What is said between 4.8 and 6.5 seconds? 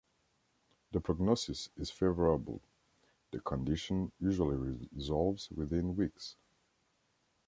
resolves within weeks.